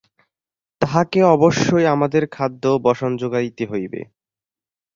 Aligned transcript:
তাঁহাকে 0.81 1.19
অবশ্যই 1.27 1.85
আমাদের 1.85 2.23
খাদ্য 2.27 2.63
ও 2.67 2.77
বসন 2.83 3.11
যোগাইতে 3.17 3.63
হইবে। 3.65 4.01